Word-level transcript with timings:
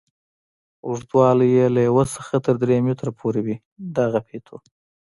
اوږدوالی 0.87 1.47
یې 1.57 1.65
له 1.75 1.81
یوه 1.87 2.03
څخه 2.15 2.35
تر 2.45 2.55
درې 2.63 2.77
متره 2.85 3.11
پورې 3.19 3.41
وي 3.45 3.55
دغه 3.97 4.19
فیتو. 4.27 4.57